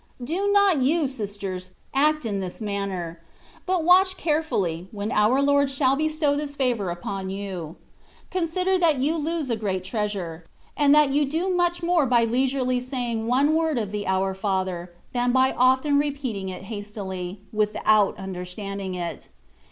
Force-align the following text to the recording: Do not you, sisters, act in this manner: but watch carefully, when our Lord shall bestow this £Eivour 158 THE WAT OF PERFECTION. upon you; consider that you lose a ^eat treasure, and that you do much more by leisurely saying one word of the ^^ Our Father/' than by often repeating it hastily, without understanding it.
Do 0.23 0.51
not 0.51 0.81
you, 0.81 1.07
sisters, 1.07 1.69
act 1.93 2.25
in 2.25 2.39
this 2.39 2.59
manner: 2.59 3.21
but 3.67 3.83
watch 3.83 4.17
carefully, 4.17 4.87
when 4.91 5.11
our 5.11 5.43
Lord 5.43 5.69
shall 5.69 5.95
bestow 5.95 6.35
this 6.35 6.55
£Eivour 6.55 6.87
158 6.87 6.87
THE 6.87 6.87
WAT 6.87 6.91
OF 6.91 6.97
PERFECTION. 6.97 7.11
upon 7.11 7.29
you; 7.29 7.75
consider 8.71 8.77
that 8.79 8.97
you 8.97 9.15
lose 9.15 9.51
a 9.51 9.57
^eat 9.57 9.83
treasure, 9.83 10.47
and 10.75 10.95
that 10.95 11.11
you 11.11 11.25
do 11.25 11.51
much 11.51 11.83
more 11.83 12.07
by 12.07 12.23
leisurely 12.23 12.79
saying 12.79 13.27
one 13.27 13.53
word 13.53 13.77
of 13.77 13.91
the 13.91 14.03
^^ 14.05 14.07
Our 14.07 14.33
Father/' 14.33 14.89
than 15.13 15.31
by 15.31 15.51
often 15.55 15.99
repeating 15.99 16.49
it 16.49 16.63
hastily, 16.63 17.41
without 17.53 18.17
understanding 18.17 18.95
it. 18.95 19.29